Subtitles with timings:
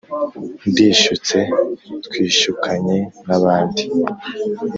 [0.69, 1.37] ndishyutse
[2.05, 3.83] twishyukanye n'abandi